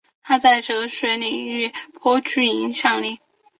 [0.23, 3.19] 他在科学哲学领域颇具影响力。